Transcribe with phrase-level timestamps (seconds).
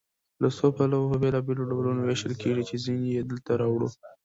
[0.41, 3.89] له څو پلوه په بېلابېلو ډولونو ویشل کیږي چې ځینې یې دلته راوړو.